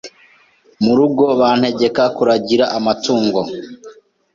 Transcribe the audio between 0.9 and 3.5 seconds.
rugo bantegeka kuragira amatungo